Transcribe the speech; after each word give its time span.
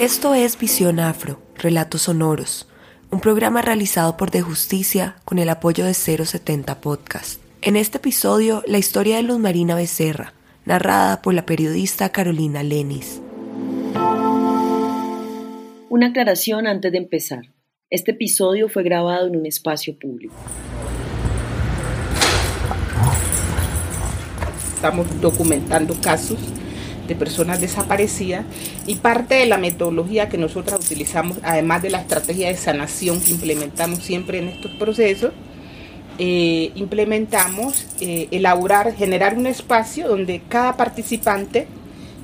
Esto 0.00 0.34
es 0.34 0.58
Visión 0.58 0.98
Afro, 0.98 1.40
Relatos 1.54 2.02
Sonoros, 2.02 2.66
un 3.12 3.20
programa 3.20 3.62
realizado 3.62 4.16
por 4.16 4.32
De 4.32 4.42
Justicia 4.42 5.14
con 5.24 5.38
el 5.38 5.48
apoyo 5.48 5.84
de 5.84 5.94
070 5.94 6.80
Podcast. 6.80 7.40
En 7.62 7.76
este 7.76 7.98
episodio, 7.98 8.64
la 8.66 8.78
historia 8.78 9.16
de 9.16 9.22
Luz 9.22 9.38
Marina 9.38 9.76
Becerra, 9.76 10.34
narrada 10.64 11.22
por 11.22 11.32
la 11.32 11.46
periodista 11.46 12.08
Carolina 12.08 12.64
Lenis. 12.64 13.22
Una 15.90 16.08
aclaración 16.08 16.66
antes 16.66 16.90
de 16.90 16.98
empezar. 16.98 17.44
Este 17.88 18.10
episodio 18.10 18.68
fue 18.68 18.82
grabado 18.82 19.28
en 19.28 19.36
un 19.36 19.46
espacio 19.46 19.96
público. 19.96 20.34
Estamos 24.74 25.20
documentando 25.20 25.94
casos 26.00 26.40
de 27.06 27.14
personas 27.14 27.60
desaparecidas 27.60 28.44
y 28.86 28.96
parte 28.96 29.34
de 29.34 29.46
la 29.46 29.58
metodología 29.58 30.28
que 30.28 30.38
nosotros 30.38 30.84
utilizamos, 30.84 31.38
además 31.42 31.82
de 31.82 31.90
la 31.90 32.00
estrategia 32.00 32.48
de 32.48 32.56
sanación 32.56 33.20
que 33.20 33.30
implementamos 33.30 34.00
siempre 34.00 34.38
en 34.38 34.48
estos 34.48 34.72
procesos, 34.72 35.32
eh, 36.18 36.70
implementamos 36.76 37.86
eh, 38.00 38.28
elaborar, 38.30 38.94
generar 38.94 39.36
un 39.36 39.46
espacio 39.46 40.08
donde 40.08 40.42
cada 40.48 40.76
participante 40.76 41.66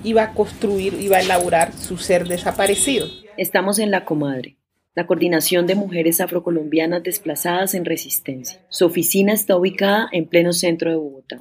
iba 0.04 0.22
a 0.22 0.32
construir, 0.32 0.94
iba 1.00 1.16
a 1.16 1.20
elaborar 1.20 1.72
su 1.72 1.98
ser 1.98 2.28
desaparecido. 2.28 3.08
Estamos 3.36 3.78
en 3.78 3.90
La 3.90 4.04
Comadre, 4.04 4.56
la 4.94 5.06
Coordinación 5.06 5.66
de 5.66 5.74
Mujeres 5.74 6.20
Afrocolombianas 6.20 7.02
Desplazadas 7.02 7.74
en 7.74 7.84
Resistencia. 7.84 8.60
Su 8.68 8.86
oficina 8.86 9.32
está 9.32 9.56
ubicada 9.56 10.08
en 10.12 10.26
pleno 10.26 10.52
centro 10.52 10.90
de 10.90 10.96
Bogotá. 10.96 11.38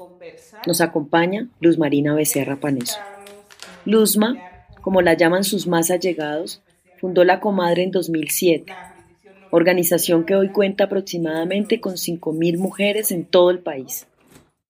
Nos 0.66 0.82
acompaña 0.82 1.48
Luz 1.60 1.78
Marina 1.78 2.16
Becerra 2.16 2.56
Paneso. 2.56 2.98
Luzma, 3.86 4.38
como 4.82 5.02
la 5.02 5.16
llaman 5.16 5.44
sus 5.44 5.68
más 5.68 5.92
allegados, 5.92 6.64
fundó 7.00 7.24
La 7.24 7.40
Comadre 7.40 7.84
en 7.84 7.92
2007, 7.92 8.74
organización 9.52 10.26
que 10.26 10.36
hoy 10.36 10.50
cuenta 10.50 10.86
aproximadamente 10.86 11.80
con 11.80 11.94
5.000 11.94 12.58
mujeres 12.58 13.12
en 13.12 13.26
todo 13.26 13.52
el 13.52 13.60
país. 13.60 14.08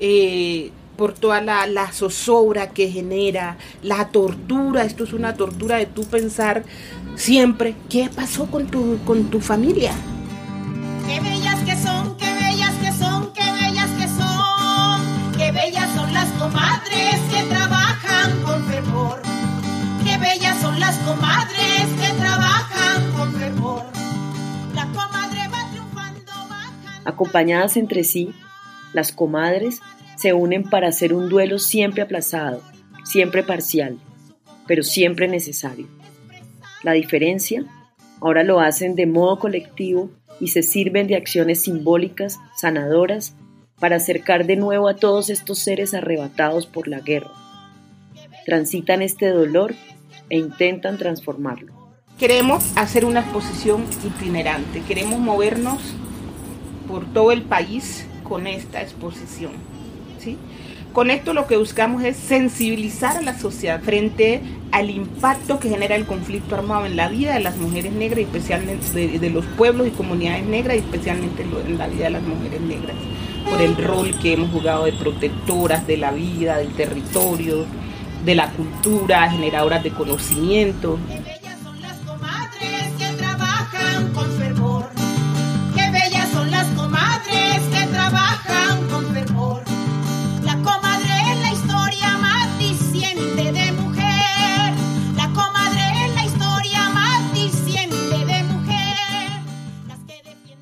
Eh, 0.00 0.72
por 0.96 1.12
toda 1.12 1.40
la, 1.40 1.92
zozobra 1.92 2.70
que 2.70 2.90
genera, 2.90 3.56
la 3.84 4.08
tortura, 4.08 4.82
esto 4.82 5.04
es 5.04 5.12
una 5.12 5.36
tortura 5.36 5.76
de 5.76 5.86
tú 5.86 6.02
pensar 6.02 6.64
siempre, 7.14 7.76
¿qué 7.88 8.10
pasó 8.12 8.46
con 8.46 8.66
tu, 8.66 8.98
con 9.04 9.30
tu 9.30 9.40
familia? 9.40 9.92
Acompañadas 27.08 27.78
entre 27.78 28.04
sí, 28.04 28.34
las 28.92 29.12
comadres 29.12 29.80
se 30.18 30.34
unen 30.34 30.62
para 30.64 30.88
hacer 30.88 31.14
un 31.14 31.30
duelo 31.30 31.58
siempre 31.58 32.02
aplazado, 32.02 32.60
siempre 33.02 33.42
parcial, 33.42 33.98
pero 34.66 34.82
siempre 34.82 35.26
necesario. 35.26 35.86
La 36.82 36.92
diferencia, 36.92 37.64
ahora 38.20 38.42
lo 38.44 38.60
hacen 38.60 38.94
de 38.94 39.06
modo 39.06 39.38
colectivo 39.38 40.10
y 40.38 40.48
se 40.48 40.62
sirven 40.62 41.06
de 41.06 41.16
acciones 41.16 41.62
simbólicas, 41.62 42.38
sanadoras, 42.58 43.34
para 43.80 43.96
acercar 43.96 44.44
de 44.44 44.56
nuevo 44.56 44.86
a 44.86 44.96
todos 44.96 45.30
estos 45.30 45.60
seres 45.60 45.94
arrebatados 45.94 46.66
por 46.66 46.88
la 46.88 47.00
guerra. 47.00 47.32
Transitan 48.44 49.00
este 49.00 49.30
dolor 49.30 49.74
e 50.28 50.36
intentan 50.36 50.98
transformarlo. 50.98 51.72
Queremos 52.18 52.76
hacer 52.76 53.06
una 53.06 53.20
exposición 53.20 53.86
itinerante, 54.04 54.82
queremos 54.82 55.20
movernos 55.20 55.94
por 56.88 57.04
todo 57.06 57.30
el 57.30 57.42
país 57.42 58.06
con 58.24 58.46
esta 58.46 58.82
exposición. 58.82 59.52
Con 60.92 61.10
esto 61.10 61.32
lo 61.32 61.46
que 61.46 61.56
buscamos 61.56 62.02
es 62.02 62.16
sensibilizar 62.16 63.18
a 63.18 63.20
la 63.20 63.38
sociedad 63.38 63.80
frente 63.80 64.40
al 64.72 64.90
impacto 64.90 65.60
que 65.60 65.68
genera 65.68 65.94
el 65.94 66.06
conflicto 66.06 66.54
armado 66.54 66.86
en 66.86 66.96
la 66.96 67.08
vida 67.08 67.34
de 67.34 67.40
las 67.40 67.56
mujeres 67.56 67.92
negras, 67.92 68.20
especialmente 68.20 69.18
de, 69.18 69.30
los 69.30 69.44
pueblos 69.44 69.86
y 69.86 69.90
comunidades 69.90 70.44
negras, 70.44 70.76
y 70.76 70.80
especialmente 70.80 71.42
en 71.42 71.78
la 71.78 71.86
vida 71.86 72.04
de 72.04 72.10
las 72.10 72.22
mujeres 72.22 72.60
negras, 72.62 72.96
por 73.48 73.60
el 73.60 73.76
rol 73.76 74.18
que 74.20 74.32
hemos 74.32 74.50
jugado 74.50 74.86
de 74.86 74.92
protectoras 74.92 75.86
de 75.86 75.98
la 75.98 76.10
vida, 76.10 76.58
del 76.58 76.72
territorio, 76.72 77.66
de 78.24 78.34
la 78.34 78.50
cultura, 78.50 79.30
generadoras 79.30 79.84
de 79.84 79.90
conocimiento. 79.90 80.98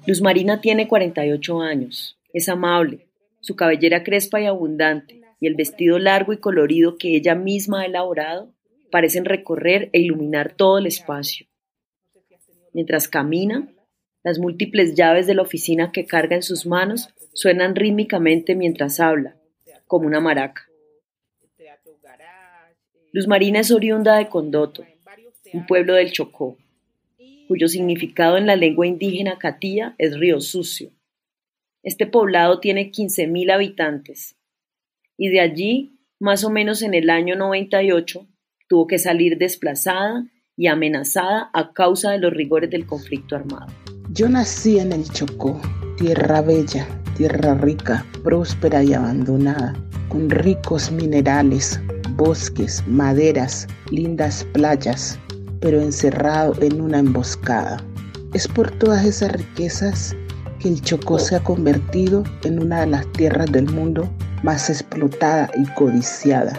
Luz 0.06 0.22
Marina 0.22 0.60
tiene 0.60 0.86
48 0.86 1.60
años, 1.60 2.16
es 2.32 2.48
amable, 2.48 3.08
su 3.40 3.56
cabellera 3.56 4.04
crespa 4.04 4.40
y 4.40 4.46
abundante 4.46 5.20
y 5.40 5.48
el 5.48 5.56
vestido 5.56 5.98
largo 5.98 6.32
y 6.32 6.38
colorido 6.38 6.96
que 6.96 7.16
ella 7.16 7.34
misma 7.34 7.80
ha 7.80 7.86
elaborado 7.86 8.52
parecen 8.92 9.24
recorrer 9.24 9.90
e 9.92 9.98
iluminar 9.98 10.52
todo 10.52 10.78
el 10.78 10.86
espacio. 10.86 11.48
Mientras 12.72 13.08
camina, 13.08 13.68
las 14.22 14.38
múltiples 14.38 14.94
llaves 14.94 15.26
de 15.26 15.34
la 15.34 15.42
oficina 15.42 15.90
que 15.90 16.06
carga 16.06 16.36
en 16.36 16.42
sus 16.44 16.66
manos 16.66 17.08
suenan 17.32 17.74
rítmicamente 17.74 18.54
mientras 18.54 19.00
habla, 19.00 19.36
como 19.88 20.06
una 20.06 20.20
maraca. 20.20 20.62
Luz 23.12 23.26
Marina 23.26 23.58
es 23.58 23.72
oriunda 23.72 24.18
de 24.18 24.28
Condoto, 24.28 24.84
un 25.52 25.66
pueblo 25.66 25.94
del 25.94 26.12
Chocó 26.12 26.58
cuyo 27.46 27.68
significado 27.68 28.36
en 28.36 28.46
la 28.46 28.56
lengua 28.56 28.86
indígena 28.86 29.38
catía 29.38 29.94
es 29.98 30.18
río 30.18 30.40
sucio. 30.40 30.90
Este 31.82 32.06
poblado 32.06 32.60
tiene 32.60 32.90
15.000 32.90 33.52
habitantes 33.52 34.36
y 35.16 35.28
de 35.28 35.40
allí, 35.40 35.98
más 36.18 36.44
o 36.44 36.50
menos 36.50 36.82
en 36.82 36.94
el 36.94 37.10
año 37.10 37.36
98, 37.36 38.26
tuvo 38.68 38.86
que 38.86 38.98
salir 38.98 39.38
desplazada 39.38 40.26
y 40.56 40.66
amenazada 40.66 41.50
a 41.52 41.72
causa 41.72 42.10
de 42.10 42.18
los 42.18 42.32
rigores 42.32 42.70
del 42.70 42.86
conflicto 42.86 43.36
armado. 43.36 43.72
Yo 44.10 44.28
nací 44.28 44.78
en 44.78 44.92
el 44.92 45.04
Chocó, 45.10 45.60
tierra 45.96 46.40
bella, 46.40 46.86
tierra 47.16 47.54
rica, 47.54 48.06
próspera 48.22 48.82
y 48.82 48.94
abandonada, 48.94 49.74
con 50.08 50.30
ricos 50.30 50.90
minerales, 50.90 51.80
bosques, 52.10 52.86
maderas, 52.86 53.66
lindas 53.90 54.44
playas, 54.52 55.18
pero 55.60 55.80
encerrado 55.80 56.54
en 56.60 56.80
una 56.80 56.98
emboscada. 56.98 57.78
Es 58.32 58.46
por 58.48 58.70
todas 58.70 59.04
esas 59.04 59.32
riquezas 59.32 60.16
que 60.58 60.68
el 60.68 60.80
Chocó 60.82 61.18
se 61.18 61.36
ha 61.36 61.42
convertido 61.42 62.24
en 62.44 62.60
una 62.62 62.80
de 62.80 62.86
las 62.88 63.10
tierras 63.12 63.50
del 63.52 63.70
mundo 63.70 64.08
más 64.42 64.70
explotada 64.70 65.50
y 65.56 65.64
codiciada. 65.74 66.52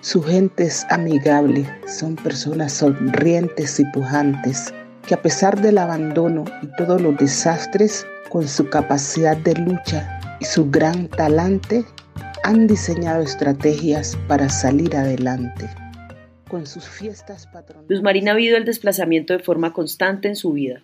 Su 0.00 0.22
gente 0.22 0.64
es 0.64 0.84
amigable, 0.90 1.66
son 1.86 2.16
personas 2.16 2.72
sonrientes 2.72 3.80
y 3.80 3.84
pujantes, 3.86 4.72
que 5.06 5.14
a 5.14 5.22
pesar 5.22 5.60
del 5.60 5.78
abandono 5.78 6.44
y 6.62 6.66
todos 6.76 7.00
los 7.00 7.16
desastres, 7.16 8.06
con 8.28 8.46
su 8.48 8.68
capacidad 8.68 9.36
de 9.36 9.54
lucha 9.54 10.18
y 10.40 10.44
su 10.44 10.70
gran 10.70 11.08
talante, 11.08 11.84
han 12.42 12.66
diseñado 12.66 13.22
estrategias 13.22 14.18
para 14.28 14.48
salir 14.48 14.94
adelante. 14.96 15.70
Con 16.54 16.68
sus 16.68 16.88
fiestas 16.88 17.48
patronales. 17.48 17.90
Luz 17.90 18.00
Marina 18.00 18.30
ha 18.30 18.34
vivido 18.36 18.56
el 18.56 18.64
desplazamiento 18.64 19.32
de 19.32 19.40
forma 19.40 19.72
constante 19.72 20.28
en 20.28 20.36
su 20.36 20.52
vida. 20.52 20.82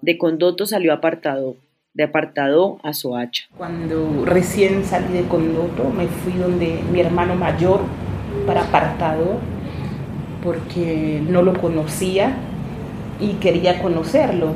De 0.00 0.16
Condoto 0.16 0.64
salió 0.64 0.94
apartado, 0.94 1.56
de 1.92 2.04
apartado 2.04 2.78
a 2.82 2.94
Soacha. 2.94 3.44
Cuando 3.54 4.24
recién 4.24 4.82
salí 4.82 5.12
de 5.12 5.24
Condoto, 5.24 5.90
me 5.90 6.06
fui 6.06 6.32
donde 6.32 6.80
mi 6.90 7.00
hermano 7.00 7.34
mayor 7.34 7.82
para 8.46 8.62
apartado, 8.62 9.40
porque 10.42 11.22
no 11.28 11.42
lo 11.42 11.52
conocía 11.60 12.38
y 13.20 13.34
quería 13.34 13.82
conocerlo. 13.82 14.54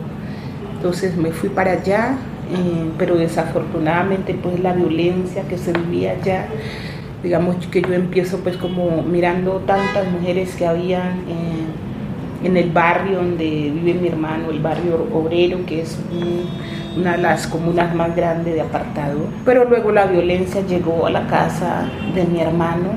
Entonces 0.77 1.15
me 1.15 1.31
fui 1.31 1.51
para 1.51 1.73
allá, 1.73 2.17
eh, 2.51 2.91
pero 2.97 3.17
desafortunadamente 3.17 4.33
pues 4.33 4.59
la 4.61 4.73
violencia 4.73 5.43
que 5.43 5.59
se 5.59 5.75
vivía 5.75 6.12
allá, 6.12 6.49
digamos 7.23 7.56
que 7.67 7.82
yo 7.82 7.93
empiezo 7.94 8.38
pues 8.38 8.56
como 8.56 9.03
mirando 9.03 9.62
tantas 9.67 10.11
mujeres 10.11 10.55
que 10.55 10.67
habían 10.67 11.19
eh, 11.29 12.44
en 12.44 12.56
el 12.56 12.70
barrio 12.70 13.19
donde 13.19 13.73
vive 13.75 13.94
mi 13.94 14.09
hermano, 14.09 14.50
el 14.50 14.61
barrio 14.61 15.09
obrero, 15.12 15.59
que 15.67 15.82
es 15.82 15.99
una 16.97 17.12
de 17.12 17.19
las 17.19 17.49
comunas 17.49 17.94
más 17.94 18.15
grandes 18.15 18.55
de 18.55 18.61
apartado. 18.61 19.19
Pero 19.44 19.65
luego 19.65 19.91
la 19.91 20.06
violencia 20.06 20.61
llegó 20.65 21.06
a 21.06 21.11
la 21.11 21.26
casa 21.26 21.88
de 22.15 22.25
mi 22.25 22.41
hermano. 22.41 22.91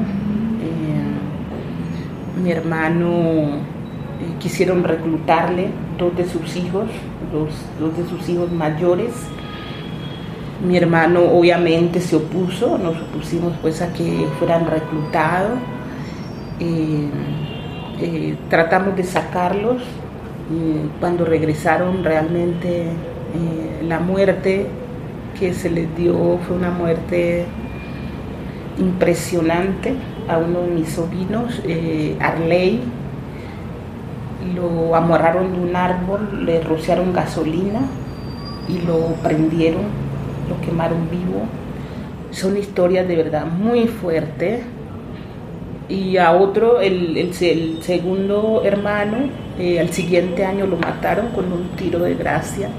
Eh, 0.61 2.41
mi 2.43 2.51
hermano 2.51 3.71
quisieron 4.39 4.83
reclutarle 4.83 5.69
dos 5.97 6.15
de 6.15 6.25
sus 6.25 6.55
hijos, 6.55 6.85
dos, 7.31 7.49
dos 7.79 7.97
de 7.97 8.07
sus 8.07 8.29
hijos 8.29 8.51
mayores 8.51 9.11
mi 10.65 10.77
hermano 10.77 11.21
obviamente 11.21 11.99
se 11.99 12.15
opuso, 12.15 12.77
nos 12.77 12.95
opusimos 13.01 13.53
pues 13.61 13.81
a 13.81 13.91
que 13.93 14.27
fueran 14.37 14.67
reclutados. 14.67 15.57
Eh, 16.59 17.09
eh, 17.99 18.35
tratamos 18.49 18.95
de 18.95 19.03
sacarlos. 19.03 19.81
cuando 20.99 21.23
regresaron 21.23 22.03
realmente 22.03 22.81
eh, 22.83 23.85
la 23.87 23.99
muerte 23.99 24.67
que 25.39 25.53
se 25.53 25.69
les 25.69 25.95
dio 25.95 26.39
fue 26.45 26.57
una 26.57 26.71
muerte 26.71 27.45
impresionante 28.77 29.93
a 30.27 30.37
uno 30.37 30.61
de 30.61 30.67
mis 30.67 30.89
sobrinos, 30.89 31.61
Arley. 32.19 32.81
Lo 34.55 34.95
amarraron 34.95 35.53
de 35.53 35.59
un 35.69 35.75
árbol, 35.75 36.45
le 36.45 36.61
rociaron 36.61 37.13
gasolina 37.13 37.81
y 38.67 38.79
lo 38.85 39.15
prendieron 39.23 40.10
lo 40.51 40.61
quemaron 40.61 41.09
vivo. 41.09 41.45
Son 42.31 42.57
historias 42.57 43.07
de 43.07 43.15
verdad 43.15 43.45
muy 43.45 43.87
fuertes. 43.87 44.61
Y 45.89 46.17
a 46.17 46.31
otro, 46.31 46.79
el, 46.79 47.33
segundo 47.33 48.61
hermano, 48.63 49.17
eh, 49.59 49.79
al 49.79 49.89
siguiente 49.89 50.45
año 50.45 50.65
lo 50.65 50.77
mataron 50.77 51.29
con 51.29 51.51
un 51.51 51.69
tiro 51.75 51.99
de 51.99 52.15
gracia. 52.15 52.69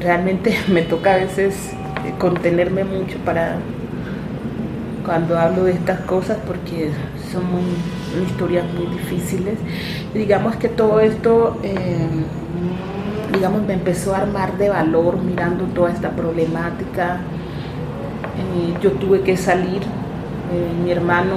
Realmente 0.00 0.54
me 0.68 0.82
toca 0.82 1.14
a 1.14 1.16
veces 1.16 1.72
eh, 2.06 2.12
contenerme 2.18 2.84
mucho 2.84 3.18
para 3.24 3.56
cuando 5.04 5.38
hablo 5.38 5.64
de 5.64 5.72
estas 5.72 6.00
cosas 6.00 6.38
porque 6.46 6.90
son 7.32 7.42
historias 8.24 8.64
muy 8.74 8.86
difíciles. 8.86 9.54
digamos 10.14 10.54
que 10.56 10.68
todo 10.68 11.00
esto 11.00 11.58
eh, 11.64 12.06
digamos, 13.32 13.62
me 13.62 13.74
empezó 13.74 14.14
a 14.14 14.18
armar 14.18 14.58
de 14.58 14.68
valor 14.68 15.16
mirando 15.18 15.64
toda 15.66 15.90
esta 15.90 16.10
problemática. 16.10 17.18
Eh, 18.38 18.74
yo 18.82 18.92
tuve 18.92 19.22
que 19.22 19.36
salir, 19.36 19.82
eh, 19.82 20.82
mi 20.84 20.90
hermano 20.90 21.36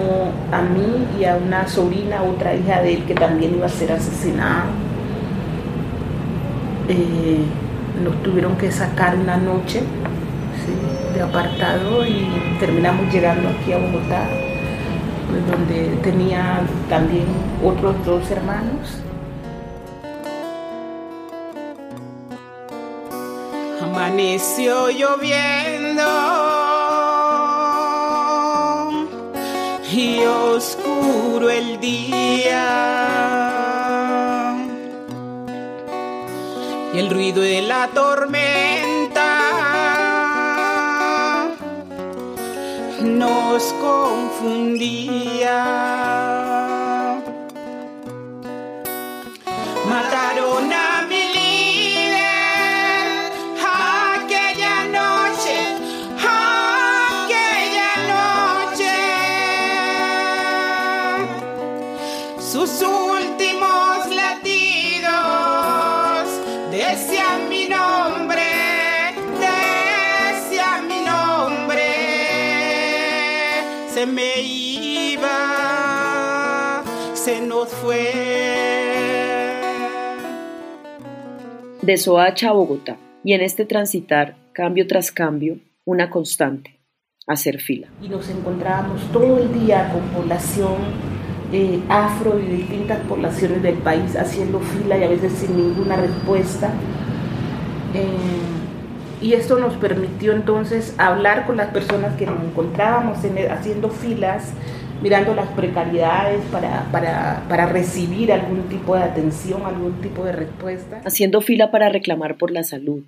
a 0.51 0.62
mí 0.62 1.07
y 1.19 1.25
a 1.25 1.36
una 1.36 1.68
sobrina, 1.68 2.24
otra 2.24 2.53
hija 2.53 2.81
de 2.81 2.95
él 2.95 3.06
que 3.06 3.15
también 3.15 3.56
iba 3.56 3.65
a 3.65 3.69
ser 3.69 3.92
asesinada. 3.92 4.65
Eh, 6.89 7.44
nos 8.03 8.21
tuvieron 8.24 8.56
que 8.57 8.71
sacar 8.71 9.15
una 9.15 9.38
noche 9.38 9.81
de 11.13 11.21
apartado 11.21 12.06
y 12.06 12.27
terminamos 12.59 13.12
llegando 13.13 13.50
aquí 13.50 13.71
a 13.71 13.77
Bogotá, 13.77 14.27
pues, 15.30 15.47
donde 15.47 15.95
tenía 16.03 16.59
también 16.89 17.25
otros 17.63 17.95
dos 18.06 18.30
hermanos 18.30 19.05
Amaneció 23.95 24.89
lloviendo 24.89 26.03
y 29.89 30.19
oscuro 30.25 31.50
el 31.50 31.80
día. 31.80 32.65
Y 36.94 37.00
el 37.00 37.09
ruido 37.09 37.42
de 37.42 37.62
la 37.62 37.88
tormenta 37.88 39.31
nos 43.01 43.63
confundía. 43.80 45.15
Me 74.06 74.42
iba, 74.42 75.24
se 77.14 77.42
nos 77.42 77.69
fue. 77.69 78.12
De 81.81 81.97
Soacha 81.97 82.50
a 82.50 82.54
Bogotá, 82.54 82.97
y 83.24 83.33
en 83.33 83.42
este 83.42 83.66
transitar, 83.66 84.35
cambio 84.54 84.88
tras 84.88 85.12
cambio, 85.12 85.59
una 85.85 86.09
constante, 86.09 86.80
hacer 87.28 87.59
fila. 87.59 87.90
Y 88.02 88.09
nos 88.09 88.30
encontrábamos 88.30 89.02
todo 89.12 89.38
el 89.40 89.54
día 89.54 89.92
con 89.92 90.02
población 90.09 91.05
eh, 91.57 91.80
afro 91.88 92.38
y 92.38 92.47
distintas 92.47 93.00
poblaciones 93.07 93.64
del 93.64 93.76
país 93.76 94.18
haciendo 94.18 94.59
fila 94.59 94.97
y 94.97 95.04
a 95.06 95.07
veces 95.07 95.31
sin 95.31 95.56
ninguna 95.56 95.95
respuesta. 95.95 96.69
Eh, 97.94 99.21
y 99.21 99.31
esto 99.31 99.57
nos 99.57 99.74
permitió 99.76 100.33
entonces 100.33 100.94
hablar 100.97 101.45
con 101.45 101.56
las 101.56 101.69
personas 101.69 102.18
que 102.18 102.26
nos 102.26 102.44
encontrábamos 102.44 103.19
haciendo 103.50 103.90
filas, 103.90 104.52
mirando 105.02 105.33
las 105.33 105.47
precariedades 105.52 106.44
para, 106.52 106.92
para, 106.92 107.45
para, 107.47 107.68
recibir 107.68 108.33
algún 108.33 108.64
tipo 108.64 108.94
de 108.97 109.04
atención, 109.04 109.62
algún 109.66 110.02
tipo 110.02 110.26
de 110.26 110.33
respuesta. 110.33 111.04
Haciendo 111.06 111.40
fila 111.40 111.71
para 111.71 111.88
reclamar 111.88 112.38
por 112.38 112.52
la 112.52 112.64
salud, 112.64 113.06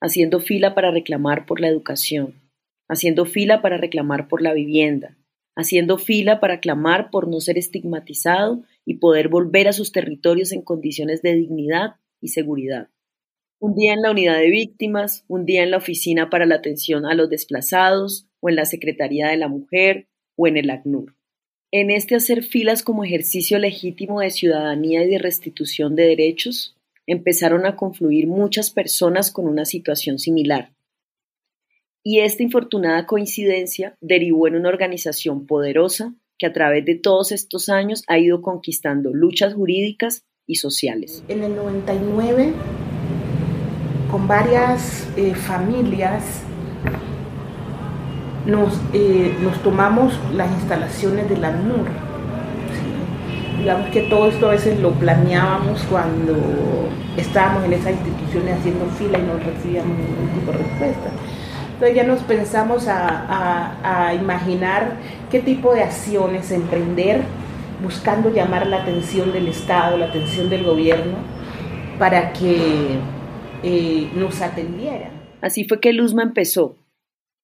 haciendo 0.00 0.40
fila 0.40 0.74
para 0.74 0.90
reclamar 0.90 1.46
por 1.46 1.60
la 1.60 1.68
educación, 1.68 2.34
haciendo 2.88 3.26
fila 3.26 3.62
para 3.62 3.76
reclamar 3.76 4.26
por 4.26 4.42
la 4.42 4.54
vivienda, 4.54 5.14
haciendo 5.56 5.98
fila 5.98 6.38
para 6.38 6.60
clamar 6.60 7.10
por 7.10 7.28
no 7.28 7.40
ser 7.40 7.58
estigmatizado 7.58 8.62
y 8.84 8.98
poder 8.98 9.28
volver 9.28 9.66
a 9.66 9.72
sus 9.72 9.90
territorios 9.90 10.52
en 10.52 10.62
condiciones 10.62 11.22
de 11.22 11.34
dignidad 11.34 11.96
y 12.20 12.28
seguridad. 12.28 12.88
Un 13.58 13.74
día 13.74 13.94
en 13.94 14.02
la 14.02 14.10
unidad 14.10 14.38
de 14.38 14.50
víctimas, 14.50 15.24
un 15.28 15.46
día 15.46 15.62
en 15.62 15.70
la 15.70 15.78
oficina 15.78 16.28
para 16.28 16.44
la 16.44 16.56
atención 16.56 17.06
a 17.06 17.14
los 17.14 17.30
desplazados, 17.30 18.28
o 18.40 18.50
en 18.50 18.56
la 18.56 18.66
Secretaría 18.66 19.28
de 19.28 19.38
la 19.38 19.48
Mujer, 19.48 20.08
o 20.36 20.46
en 20.46 20.58
el 20.58 20.68
ACNUR. 20.68 21.16
En 21.72 21.90
este 21.90 22.14
hacer 22.14 22.42
filas 22.42 22.82
como 22.82 23.02
ejercicio 23.02 23.58
legítimo 23.58 24.20
de 24.20 24.30
ciudadanía 24.30 25.02
y 25.04 25.08
de 25.08 25.18
restitución 25.18 25.96
de 25.96 26.04
derechos, 26.04 26.76
empezaron 27.06 27.64
a 27.64 27.76
confluir 27.76 28.26
muchas 28.26 28.70
personas 28.70 29.30
con 29.30 29.46
una 29.46 29.64
situación 29.64 30.18
similar. 30.18 30.75
Y 32.08 32.20
esta 32.20 32.44
infortunada 32.44 33.04
coincidencia 33.04 33.96
derivó 34.00 34.46
en 34.46 34.54
una 34.54 34.68
organización 34.68 35.44
poderosa 35.44 36.14
que 36.38 36.46
a 36.46 36.52
través 36.52 36.84
de 36.84 36.94
todos 36.94 37.32
estos 37.32 37.68
años 37.68 38.04
ha 38.06 38.16
ido 38.16 38.42
conquistando 38.42 39.10
luchas 39.12 39.54
jurídicas 39.54 40.22
y 40.46 40.54
sociales. 40.54 41.24
En 41.26 41.42
el 41.42 41.56
99, 41.56 42.52
con 44.08 44.28
varias 44.28 45.08
eh, 45.16 45.34
familias, 45.34 46.22
nos, 48.46 48.80
eh, 48.92 49.34
nos, 49.42 49.60
tomamos 49.64 50.14
las 50.32 50.48
instalaciones 50.52 51.28
de 51.28 51.38
la 51.38 51.50
NUR. 51.50 51.88
Digamos 53.58 53.90
que 53.90 54.02
todo 54.02 54.28
esto 54.28 54.46
a 54.46 54.52
veces 54.52 54.78
lo 54.78 54.92
planeábamos 54.92 55.82
cuando 55.90 56.36
estábamos 57.16 57.64
en 57.64 57.72
esas 57.72 57.94
instituciones 57.94 58.60
haciendo 58.60 58.86
fila 58.90 59.18
y 59.18 59.22
no 59.22 59.38
recibíamos 59.38 59.98
ningún 59.98 60.38
tipo 60.38 60.52
de 60.52 60.58
respuesta. 60.58 61.10
Entonces 61.76 61.94
ya 61.94 62.04
nos 62.04 62.22
pensamos 62.22 62.86
a, 62.88 64.14
imaginar 64.18 64.96
qué 65.30 65.40
tipo 65.40 65.74
de 65.74 65.82
acciones 65.82 66.50
emprender 66.50 67.20
buscando 67.82 68.32
llamar 68.32 68.66
la 68.66 68.80
atención 68.80 69.30
del 69.30 69.48
Estado, 69.48 69.98
la 69.98 70.06
atención 70.06 70.48
del 70.48 70.64
gobierno, 70.64 71.18
para 71.98 72.32
que 72.32 72.96
eh, 73.62 74.08
nos 74.14 74.40
atendieran. 74.40 75.10
Así 75.42 75.64
fue 75.64 75.78
que 75.78 75.92
Luzma 75.92 76.22
empezó, 76.22 76.78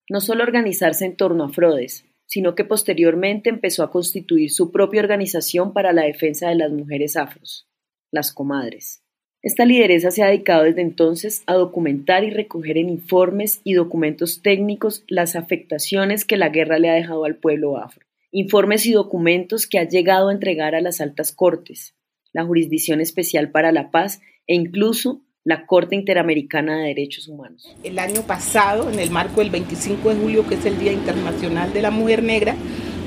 no 0.08 0.22
solo 0.22 0.42
a 0.42 0.46
organizarse 0.46 1.04
en 1.04 1.14
torno 1.14 1.44
a 1.44 1.48
Frodes, 1.50 2.06
sino 2.24 2.54
que 2.54 2.64
posteriormente 2.64 3.50
empezó 3.50 3.82
a 3.82 3.90
constituir 3.90 4.50
su 4.50 4.72
propia 4.72 5.02
organización 5.02 5.74
para 5.74 5.92
la 5.92 6.04
defensa 6.04 6.48
de 6.48 6.54
las 6.54 6.72
mujeres 6.72 7.18
afros, 7.18 7.68
las 8.10 8.32
comadres. 8.32 9.01
Esta 9.42 9.64
lideresa 9.64 10.12
se 10.12 10.22
ha 10.22 10.28
dedicado 10.28 10.62
desde 10.62 10.82
entonces 10.82 11.42
a 11.46 11.54
documentar 11.54 12.22
y 12.22 12.30
recoger 12.30 12.78
en 12.78 12.88
informes 12.88 13.60
y 13.64 13.72
documentos 13.72 14.40
técnicos 14.40 15.02
las 15.08 15.34
afectaciones 15.34 16.24
que 16.24 16.36
la 16.36 16.50
guerra 16.50 16.78
le 16.78 16.88
ha 16.88 16.94
dejado 16.94 17.24
al 17.24 17.34
pueblo 17.34 17.76
afro. 17.76 18.06
Informes 18.30 18.86
y 18.86 18.92
documentos 18.92 19.66
que 19.66 19.80
ha 19.80 19.88
llegado 19.88 20.28
a 20.28 20.32
entregar 20.32 20.76
a 20.76 20.80
las 20.80 21.00
altas 21.00 21.32
cortes, 21.32 21.96
la 22.32 22.44
Jurisdicción 22.44 23.00
Especial 23.00 23.50
para 23.50 23.72
la 23.72 23.90
Paz 23.90 24.20
e 24.46 24.54
incluso 24.54 25.22
la 25.42 25.66
Corte 25.66 25.96
Interamericana 25.96 26.78
de 26.78 26.88
Derechos 26.88 27.26
Humanos. 27.26 27.74
El 27.82 27.98
año 27.98 28.22
pasado, 28.22 28.92
en 28.92 29.00
el 29.00 29.10
marco 29.10 29.40
del 29.40 29.50
25 29.50 30.10
de 30.10 30.20
julio, 30.20 30.46
que 30.46 30.54
es 30.54 30.64
el 30.66 30.78
Día 30.78 30.92
Internacional 30.92 31.72
de 31.72 31.82
la 31.82 31.90
Mujer 31.90 32.22
Negra, 32.22 32.54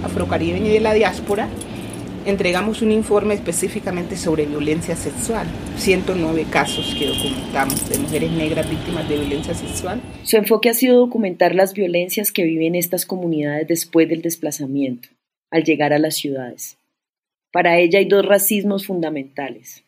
Afrocaribeña 0.04 0.68
y 0.68 0.74
de 0.74 0.82
la 0.82 0.94
Diáspora, 0.94 1.48
entregamos 2.26 2.82
un 2.82 2.92
informe 2.92 3.36
específicamente 3.36 4.18
sobre 4.18 4.48
violencia 4.48 4.96
sexual, 4.96 5.48
109 5.78 6.46
casos 6.50 6.96
que 6.98 7.06
documentamos 7.06 7.88
de 7.88 8.00
mujeres 8.00 8.32
negras 8.32 8.70
víctimas 8.70 9.08
de 9.08 9.18
violencia 9.18 9.54
sexual. 9.54 10.02
Su 10.24 10.38
enfoque 10.38 10.70
ha 10.70 10.74
sido 10.74 10.98
documentar 10.98 11.54
las 11.54 11.74
violencias 11.74 12.32
que 12.32 12.44
viven 12.44 12.76
estas 12.76 13.06
comunidades 13.06 13.68
después 13.68 14.10
del 14.10 14.24
desplazamiento, 14.24 15.10
al 15.52 15.64
llegar 15.64 15.94
a 15.94 16.00
las 16.00 16.16
ciudades. 16.16 16.78
Para 17.52 17.78
ella 17.78 18.00
hay 18.00 18.06
dos 18.06 18.26
racismos 18.26 18.88
fundamentales, 18.88 19.84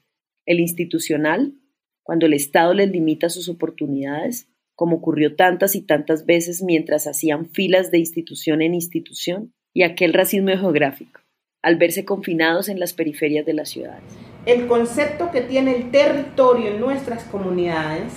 el 0.45 0.59
institucional, 0.59 1.53
cuando 2.03 2.27
el 2.27 2.33
Estado 2.33 2.73
les 2.73 2.89
limita 2.89 3.29
sus 3.29 3.49
oportunidades, 3.49 4.47
como 4.75 4.97
ocurrió 4.97 5.35
tantas 5.35 5.75
y 5.75 5.81
tantas 5.81 6.25
veces 6.25 6.61
mientras 6.61 7.07
hacían 7.07 7.49
filas 7.49 7.89
de 7.89 7.97
institución 7.97 8.61
en 8.61 8.75
institución, 8.75 9.53
y 9.73 9.83
aquel 9.83 10.13
racismo 10.13 10.49
geográfico 10.51 11.19
al 11.67 11.75
verse 11.75 12.05
confinados 12.05 12.69
en 12.69 12.79
las 12.79 12.93
periferias 12.93 13.45
de 13.45 13.53
las 13.53 13.67
ciudades. 13.67 14.01
El 14.45 14.67
concepto 14.67 15.31
que 15.31 15.41
tiene 15.41 15.75
el 15.75 15.91
territorio 15.91 16.69
en 16.69 16.79
nuestras 16.79 17.25
comunidades, 17.25 18.13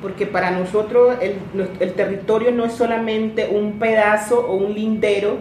porque 0.00 0.26
para 0.26 0.52
nosotros 0.52 1.16
el, 1.20 1.92
territorio 1.94 2.52
no 2.52 2.64
es 2.64 2.72
solamente 2.72 3.48
un 3.48 3.80
pedazo 3.80 4.46
o 4.46 4.54
un 4.54 4.74
lindero, 4.74 5.38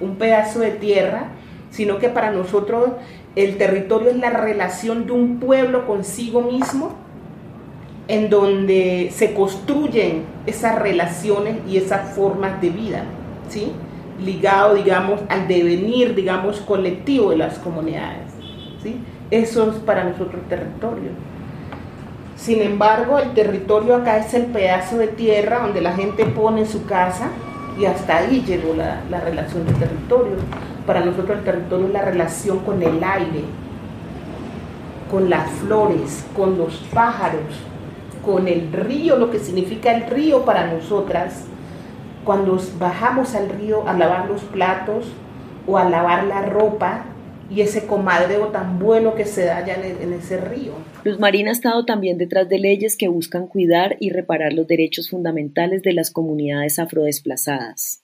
un 0.00 0.16
pedazo 0.16 0.60
de 0.60 0.70
tierra, 0.70 1.32
sino 1.68 1.98
que 1.98 2.08
para 2.08 2.30
nosotros 2.30 2.92
el 3.36 3.58
territorio 3.58 4.08
es 4.08 4.16
la 4.16 4.30
relación 4.30 5.04
de 5.04 5.12
un 5.12 5.40
pueblo 5.40 5.86
consigo 5.86 6.40
mismo, 6.40 6.94
en 8.08 8.30
donde 8.30 9.10
se 9.12 9.34
construyen 9.34 10.24
esas 10.46 10.78
relaciones 10.78 11.56
y 11.68 11.76
esas 11.76 12.14
formas 12.14 12.62
de 12.62 12.70
vida, 12.70 13.04
¿sí? 13.50 13.72
Ligado, 14.22 14.74
digamos, 14.74 15.20
al 15.28 15.48
devenir, 15.48 16.14
digamos, 16.14 16.60
colectivo 16.60 17.30
de 17.30 17.36
las 17.36 17.58
comunidades. 17.58 18.32
¿sí? 18.82 18.96
Eso 19.30 19.70
es 19.70 19.76
para 19.78 20.04
nosotros 20.04 20.42
territorio. 20.48 21.10
Sin 22.36 22.60
embargo, 22.60 23.18
el 23.18 23.32
territorio 23.32 23.96
acá 23.96 24.18
es 24.18 24.34
el 24.34 24.46
pedazo 24.46 24.98
de 24.98 25.08
tierra 25.08 25.60
donde 25.60 25.80
la 25.80 25.94
gente 25.94 26.24
pone 26.26 26.66
su 26.66 26.84
casa 26.84 27.28
y 27.78 27.86
hasta 27.86 28.18
ahí 28.18 28.42
llegó 28.46 28.74
la, 28.74 29.00
la 29.10 29.20
relación 29.20 29.66
de 29.66 29.72
territorio. 29.72 30.36
Para 30.86 31.04
nosotros 31.04 31.38
el 31.38 31.44
territorio 31.44 31.86
es 31.86 31.92
la 31.92 32.02
relación 32.02 32.58
con 32.60 32.82
el 32.82 33.02
aire, 33.02 33.44
con 35.10 35.30
las 35.30 35.48
flores, 35.50 36.26
con 36.36 36.58
los 36.58 36.74
pájaros, 36.92 37.40
con 38.24 38.48
el 38.48 38.72
río, 38.72 39.16
lo 39.16 39.30
que 39.30 39.38
significa 39.38 39.92
el 39.92 40.10
río 40.10 40.44
para 40.44 40.72
nosotras, 40.72 41.44
cuando 42.24 42.58
bajamos 42.78 43.34
al 43.34 43.48
río 43.48 43.86
a 43.86 43.92
lavar 43.94 44.28
los 44.28 44.42
platos 44.42 45.06
o 45.66 45.78
a 45.78 45.88
lavar 45.88 46.24
la 46.24 46.42
ropa 46.42 47.06
y 47.50 47.60
ese 47.60 47.86
comadreo 47.86 48.48
tan 48.48 48.78
bueno 48.78 49.14
que 49.14 49.26
se 49.26 49.44
da 49.44 49.58
allá 49.58 49.76
en, 49.86 50.12
ese 50.12 50.40
río. 50.40 50.72
Luz 51.04 51.18
Marina 51.18 51.50
ha 51.50 51.52
estado 51.52 51.84
también 51.84 52.16
detrás 52.18 52.48
de 52.48 52.58
leyes 52.58 52.96
que 52.96 53.08
buscan 53.08 53.46
cuidar 53.46 53.96
y 54.00 54.10
reparar 54.10 54.52
los 54.52 54.66
derechos 54.66 55.10
fundamentales 55.10 55.82
de 55.82 55.92
las 55.92 56.10
comunidades 56.10 56.78
afrodesplazadas 56.78 58.02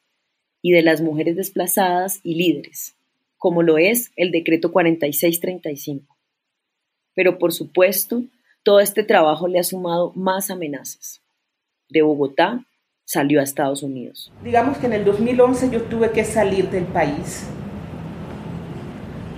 y 0.63 0.73
de 0.73 0.83
las 0.83 1.01
mujeres 1.01 1.37
desplazadas 1.37 2.21
y 2.23 2.35
líderes, 2.35 2.95
como 3.39 3.63
lo 3.63 3.79
es 3.79 4.13
el 4.17 4.31
decreto 4.31 4.73
4635. 4.73 6.17
Pero 7.15 7.39
por 7.39 7.53
supuesto, 7.53 8.23
todo 8.63 8.81
este 8.81 9.03
trabajo 9.03 9.49
le 9.49 9.59
ha 9.59 9.65
sumado 9.65 10.13
más 10.15 10.51
amenazas. 10.51 11.23
De 11.89 12.03
Bogotá 12.03 12.65
salió 13.13 13.41
a 13.41 13.43
Estados 13.43 13.83
Unidos. 13.83 14.31
Digamos 14.45 14.79
que 14.79 14.87
en 14.87 14.93
el 14.93 15.05
2011 15.05 15.71
yo 15.71 15.83
tuve 15.83 16.13
que 16.13 16.25
salir 16.25 16.71
del 16.71 16.85
país 16.85 17.45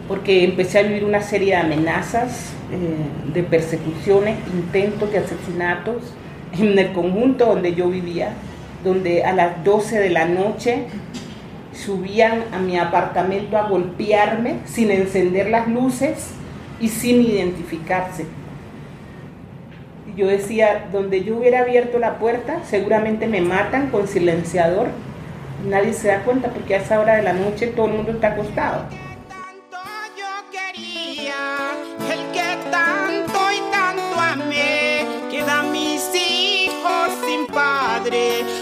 porque 0.06 0.44
empecé 0.44 0.80
a 0.80 0.82
vivir 0.82 1.06
una 1.06 1.22
serie 1.22 1.54
de 1.54 1.56
amenazas, 1.56 2.52
eh, 2.70 3.32
de 3.32 3.42
persecuciones, 3.42 4.36
intentos 4.52 5.10
de 5.10 5.20
asesinatos 5.20 6.02
en 6.52 6.78
el 6.78 6.92
conjunto 6.92 7.46
donde 7.46 7.74
yo 7.74 7.88
vivía, 7.88 8.34
donde 8.84 9.24
a 9.24 9.32
las 9.32 9.64
12 9.64 10.00
de 10.00 10.10
la 10.10 10.26
noche 10.26 10.84
subían 11.72 12.44
a 12.52 12.58
mi 12.58 12.76
apartamento 12.76 13.56
a 13.56 13.70
golpearme 13.70 14.56
sin 14.66 14.90
encender 14.90 15.48
las 15.48 15.66
luces 15.66 16.32
y 16.78 16.88
sin 16.88 17.22
identificarse 17.22 18.26
yo 20.16 20.26
decía, 20.26 20.88
donde 20.92 21.24
yo 21.24 21.36
hubiera 21.36 21.60
abierto 21.60 21.98
la 21.98 22.18
puerta, 22.18 22.60
seguramente 22.64 23.26
me 23.26 23.40
matan 23.40 23.90
con 23.90 24.08
silenciador. 24.08 24.88
Nadie 25.66 25.92
se 25.92 26.08
da 26.08 26.22
cuenta 26.24 26.48
porque 26.48 26.74
a 26.74 26.78
esa 26.78 27.00
hora 27.00 27.16
de 27.16 27.22
la 27.22 27.32
noche 27.32 27.68
todo 27.68 27.86
el 27.86 27.92
mundo 27.92 28.12
está 28.12 28.28
acostado. 28.28 28.86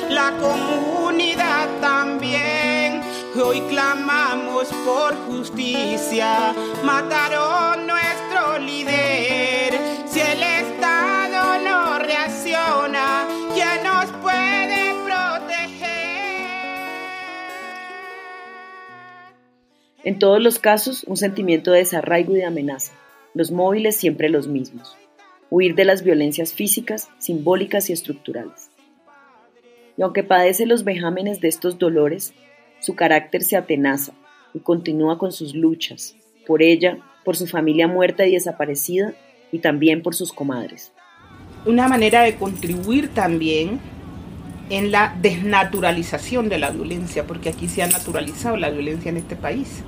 La 0.09 0.33
comunidad 0.39 1.69
también. 1.81 3.01
Hoy 3.43 3.61
clamamos 3.63 4.69
por 4.85 5.17
justicia, 5.27 6.53
mataron 6.85 7.89
En 20.03 20.19
todos 20.19 20.43
los 20.43 20.59
casos, 20.59 21.05
un 21.05 21.19
sentimiento 21.19 21.73
de 21.73 21.81
desarraigo 21.81 22.35
y 22.35 22.39
de 22.39 22.47
amenaza. 22.47 22.93
Los 23.35 23.51
móviles 23.51 23.97
siempre 23.97 24.31
los 24.31 24.49
mismos. 24.49 24.97
Huir 25.51 25.75
de 25.75 25.85
las 25.85 26.03
violencias 26.03 26.55
físicas, 26.55 27.11
simbólicas 27.19 27.91
y 27.91 27.93
estructurales. 27.93 28.71
Y 29.99 30.03
aunque 30.03 30.23
padece 30.23 30.65
los 30.65 30.85
vejámenes 30.85 31.41
de 31.41 31.49
estos 31.49 31.79
dolores, 31.79 32.33
su 32.81 32.95
carácter 32.95 33.43
se 33.43 33.57
atenaza 33.57 34.15
y 34.55 34.61
continúa 34.61 35.19
con 35.19 35.33
sus 35.33 35.55
luchas, 35.55 36.17
por 36.47 36.63
ella, 36.63 36.99
por 37.23 37.37
su 37.37 37.47
familia 37.47 37.87
muerta 37.87 38.27
y 38.27 38.33
desaparecida 38.33 39.13
y 39.53 39.59
también 39.59 40.03
por 40.03 40.15
sus 40.15 40.33
comadres. 40.33 40.93
Una 41.67 41.89
manera 41.89 42.23
de 42.23 42.37
contribuir 42.37 43.09
también 43.13 43.81
en 44.71 44.93
la 44.93 45.15
desnaturalización 45.21 46.49
de 46.49 46.59
la 46.59 46.71
violencia, 46.71 47.27
porque 47.27 47.51
aquí 47.51 47.69
se 47.69 47.83
ha 47.83 47.89
naturalizado 47.89 48.57
la 48.57 48.71
violencia 48.71 49.11
en 49.11 49.17
este 49.17 49.37
país. 49.37 49.83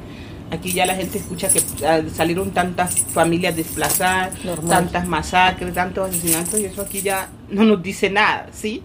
Aquí 0.50 0.72
ya 0.72 0.84
la 0.84 0.94
gente 0.94 1.16
escucha 1.16 1.48
que 1.48 1.62
ah, 1.86 2.02
salieron 2.12 2.50
tantas 2.50 3.00
familias 3.00 3.56
desplazadas, 3.56 4.34
tantas 4.68 5.06
masacres, 5.06 5.72
tantos 5.72 6.10
asesinatos, 6.10 6.60
y 6.60 6.66
eso 6.66 6.82
aquí 6.82 7.00
ya 7.00 7.30
no 7.48 7.64
nos 7.64 7.82
dice 7.82 8.10
nada, 8.10 8.48
¿sí? 8.52 8.82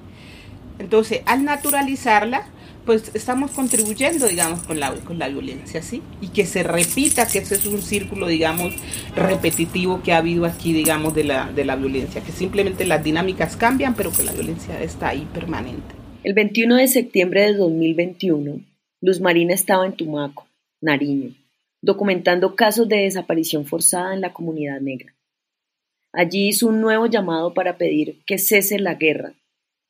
Entonces, 0.79 1.21
al 1.25 1.43
naturalizarla, 1.43 2.45
pues 2.87 3.11
estamos 3.13 3.51
contribuyendo, 3.51 4.27
digamos, 4.27 4.63
con 4.63 4.79
la, 4.79 4.93
con 4.93 5.19
la 5.19 5.27
violencia, 5.27 5.81
¿sí? 5.81 6.01
Y 6.21 6.29
que 6.29 6.45
se 6.45 6.63
repita, 6.63 7.27
que 7.27 7.39
ese 7.39 7.55
es 7.55 7.65
un 7.65 7.81
círculo, 7.81 8.27
digamos, 8.27 8.73
repetitivo 9.13 10.01
que 10.01 10.13
ha 10.13 10.17
habido 10.17 10.45
aquí, 10.45 10.71
digamos, 10.71 11.13
de 11.13 11.25
la, 11.25 11.51
de 11.51 11.65
la 11.65 11.75
violencia, 11.75 12.21
que 12.23 12.31
simplemente 12.31 12.85
las 12.85 13.03
dinámicas 13.03 13.57
cambian, 13.57 13.93
pero 13.93 14.11
que 14.13 14.23
la 14.23 14.31
violencia 14.31 14.81
está 14.81 15.09
ahí 15.09 15.27
permanente. 15.33 15.95
El 16.23 16.33
21 16.33 16.77
de 16.77 16.87
septiembre 16.87 17.41
de 17.41 17.55
2021, 17.55 18.61
Luz 19.01 19.19
Marina 19.19 19.53
estaba 19.53 19.85
en 19.85 19.91
Tumaco, 19.91 20.47
Nariño, 20.81 21.35
documentando 21.81 22.55
casos 22.55 22.87
de 22.87 23.03
desaparición 23.03 23.65
forzada 23.65 24.13
en 24.13 24.21
la 24.21 24.31
comunidad 24.31 24.79
negra. 24.79 25.13
Allí 26.13 26.47
hizo 26.47 26.67
un 26.67 26.79
nuevo 26.79 27.07
llamado 27.07 27.53
para 27.53 27.77
pedir 27.77 28.23
que 28.25 28.37
cese 28.37 28.79
la 28.79 28.95
guerra 28.95 29.33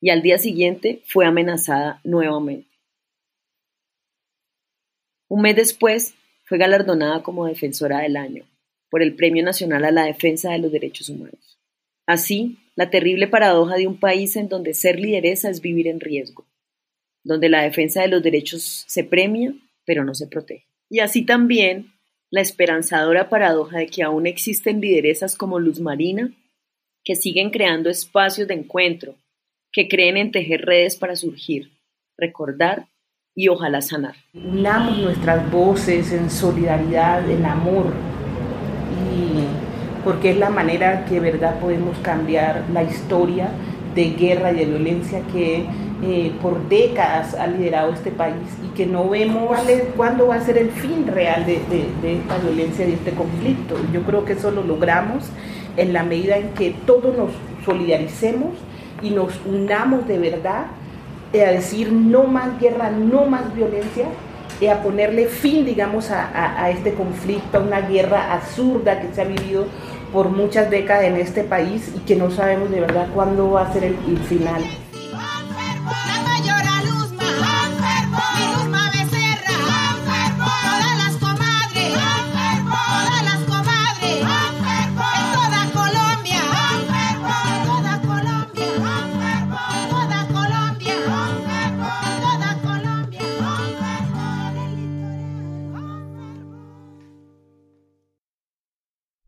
y 0.02 0.10
al 0.10 0.24
día 0.24 0.40
siguiente 0.40 1.02
fue 1.06 1.28
amenazada 1.28 2.02
nuevamente. 2.04 2.67
Un 5.28 5.42
mes 5.42 5.56
después, 5.56 6.16
fue 6.46 6.58
galardonada 6.58 7.24
como 7.24 7.46
Defensora 7.46 8.00
del 8.00 8.16
Año 8.16 8.46
por 8.90 9.02
el 9.02 9.16
Premio 9.16 9.44
Nacional 9.44 9.84
a 9.84 9.92
la 9.92 10.06
Defensa 10.06 10.52
de 10.52 10.60
los 10.60 10.72
Derechos 10.72 11.10
Humanos. 11.10 11.58
Así, 12.06 12.58
la 12.76 12.90
terrible 12.90 13.28
paradoja 13.28 13.76
de 13.76 13.86
un 13.86 14.00
país 14.00 14.38
en 14.38 14.48
donde 14.48 14.74
ser 14.74 14.98
lideresa 14.98 15.50
es 15.50 15.60
vivir 15.60 15.88
en 15.88 16.00
riesgo, 16.00 16.46
donde 17.24 17.50
la 17.50 17.64
defensa 17.64 18.02
de 18.02 18.08
los 18.08 18.24
derechos 18.24 18.86
se 18.88 19.04
premia, 19.04 19.54
pero 19.86 20.06
no 20.06 20.14
se 20.16 20.28
protege. 20.28 20.66
Y 20.90 21.00
así 21.00 21.26
también 21.26 21.92
la 22.30 22.40
esperanzadora 22.40 23.30
paradoja 23.30 23.80
de 23.80 23.88
que 23.88 24.04
aún 24.04 24.26
existen 24.26 24.80
lideresas 24.80 25.36
como 25.36 25.60
Luz 25.60 25.82
Marina, 25.82 26.32
que 27.04 27.16
siguen 27.16 27.50
creando 27.50 27.90
espacios 27.90 28.48
de 28.48 28.54
encuentro, 28.54 29.16
que 29.74 29.90
creen 29.90 30.16
en 30.16 30.32
tejer 30.32 30.62
redes 30.62 30.96
para 30.96 31.18
surgir, 31.18 31.72
recordar 32.18 32.88
y 33.38 33.50
ojalá 33.50 33.82
sanar. 33.82 34.16
Unamos 34.34 34.98
nuestras 34.98 35.50
voces 35.52 36.12
en 36.12 36.32
solidaridad, 36.32 37.30
en 37.30 37.46
amor, 37.46 37.94
y 39.14 39.46
porque 40.04 40.32
es 40.32 40.38
la 40.38 40.50
manera 40.50 41.06
que 41.06 41.20
verdad 41.20 41.60
podemos 41.60 41.96
cambiar 42.00 42.64
la 42.74 42.82
historia 42.82 43.50
de 43.94 44.06
guerra 44.12 44.52
y 44.54 44.56
de 44.56 44.66
violencia 44.66 45.22
que 45.32 45.68
eh, 46.02 46.32
por 46.42 46.68
décadas 46.68 47.36
ha 47.36 47.46
liderado 47.46 47.94
este 47.94 48.10
país 48.10 48.36
y 48.66 48.76
que 48.76 48.88
no 48.88 49.08
vemos 49.08 49.56
cuándo 49.96 50.28
va 50.28 50.36
a 50.36 50.42
ser 50.42 50.58
el 50.58 50.72
fin 50.72 51.06
real 51.06 51.46
de, 51.46 51.62
de, 52.02 52.16
esta 52.16 52.40
violencia 52.40 52.86
y 52.86 52.90
de 52.90 52.96
este 52.96 53.12
conflicto. 53.12 53.76
Yo 53.94 54.02
creo 54.02 54.26
que 54.26 54.34
eso 54.34 54.50
lo 54.50 54.64
logramos 54.64 55.26
en 55.76 55.94
la 55.94 56.02
medida 56.02 56.38
en 56.38 56.50
que 56.56 56.76
todos 56.88 57.16
nos 57.16 57.30
solidaricemos 57.64 58.56
y 59.04 59.12
nos 59.12 59.40
unamos 59.46 60.08
de 60.08 60.18
verdad 60.18 60.66
a 61.34 61.52
decir 61.52 61.92
no 61.92 62.24
más 62.24 62.60
guerra, 62.60 62.90
no 62.90 63.26
más 63.26 63.54
violencia, 63.54 64.06
y 64.60 64.68
a 64.68 64.82
ponerle 64.82 65.28
fin, 65.28 65.66
digamos, 65.66 66.10
a, 66.10 66.70
este 66.72 66.94
conflicto, 66.94 67.60
a 67.60 67.62
una 67.62 67.82
guerra 67.82 68.34
absurda 68.34 69.00
que 69.00 69.14
se 69.14 69.22
ha 69.22 69.26
vivido 69.26 69.66
por 70.12 70.30
muchas 70.30 70.70
décadas 70.70 71.04
en 71.04 71.18
este 71.18 71.44
país 71.44 71.92
y 71.96 72.00
que 72.00 72.16
no 72.16 72.32
sabemos 72.32 72.72
de 72.72 72.82
verdad 72.82 73.08
cuándo 73.14 73.52
va 73.52 73.68
a 73.68 73.74
ser 73.74 73.84
el 73.84 74.18
final. 74.28 74.64